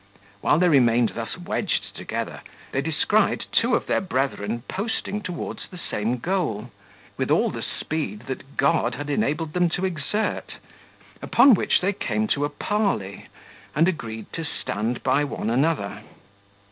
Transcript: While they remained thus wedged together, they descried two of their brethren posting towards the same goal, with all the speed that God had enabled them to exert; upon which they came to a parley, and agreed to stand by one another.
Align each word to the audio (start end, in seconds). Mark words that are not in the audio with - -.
While 0.41 0.57
they 0.57 0.67
remained 0.67 1.09
thus 1.09 1.37
wedged 1.37 1.95
together, 1.95 2.41
they 2.71 2.81
descried 2.81 3.45
two 3.51 3.75
of 3.75 3.85
their 3.85 4.01
brethren 4.01 4.63
posting 4.67 5.21
towards 5.21 5.67
the 5.69 5.77
same 5.77 6.17
goal, 6.17 6.71
with 7.17 7.29
all 7.29 7.51
the 7.51 7.61
speed 7.61 8.21
that 8.21 8.57
God 8.57 8.95
had 8.95 9.11
enabled 9.11 9.53
them 9.53 9.69
to 9.69 9.85
exert; 9.85 10.55
upon 11.21 11.53
which 11.53 11.81
they 11.81 11.93
came 11.93 12.25
to 12.29 12.45
a 12.45 12.49
parley, 12.49 13.27
and 13.75 13.87
agreed 13.87 14.33
to 14.33 14.43
stand 14.43 15.03
by 15.03 15.23
one 15.23 15.51
another. 15.51 16.01